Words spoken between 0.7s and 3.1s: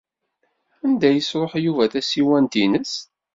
Anda ay yesṛuḥ Yuba tasiwant-nnes?